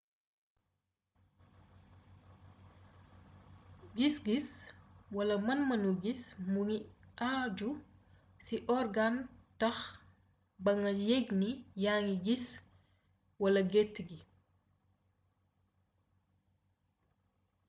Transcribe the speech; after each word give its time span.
gis-gis 3.97 4.49
wala 5.15 5.35
man-manu 5.47 5.91
gis 6.03 6.21
mu 6.51 6.59
ngi 6.67 6.77
àju 7.31 7.69
ci 8.45 8.55
orgaan 8.77 9.15
tax 9.59 9.77
ba 10.63 10.71
nga 10.79 10.91
yëgg 11.07 11.27
ni 11.41 11.49
yaa 11.83 11.99
ngi 12.05 12.15
gis 12.25 12.45
wala 13.41 13.61
gët 13.71 13.93
yi 14.09 14.19